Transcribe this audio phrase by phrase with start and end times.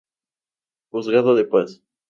[0.89, 1.83] Juzgado de Paz.